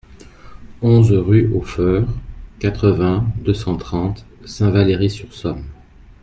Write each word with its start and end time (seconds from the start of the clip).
onze 0.81 1.11
rue 1.13 1.53
au 1.53 1.61
Feurre, 1.61 2.07
quatre-vingts, 2.57 3.23
deux 3.45 3.53
cent 3.53 3.77
trente, 3.77 4.25
Saint-Valery-sur-Somme 4.45 5.63